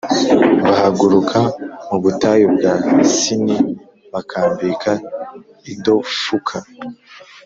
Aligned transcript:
Bahaguruka 0.65 1.39
mu 1.87 1.97
butayu 2.03 2.45
bwa 2.53 2.73
Sini 3.17 3.57
bakambika 4.13 4.91
i 5.71 5.73
Dofuka 5.83 6.57